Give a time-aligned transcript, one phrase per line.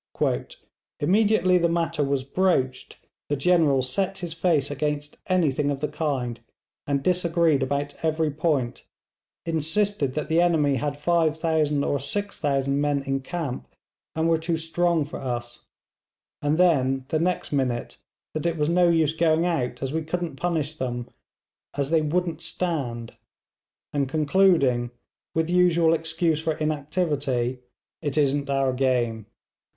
[0.99, 2.97] 'Immediately the matter was broached,
[3.29, 6.39] the General set his face against anything of the kind,
[6.87, 8.83] and disagreed about every point
[9.45, 13.67] insisted that the enemy had 5000 or 6000 men in camp,
[14.15, 15.67] and were too strong for us;
[16.41, 17.97] and then, the next minute,
[18.33, 21.07] that it was no use going out as we couldn't punish them,
[21.77, 23.13] as they wouldn't stand;
[23.93, 24.89] and concluding
[25.35, 27.59] with usual excuse for inactivity,
[28.01, 29.27] "It isn't our game."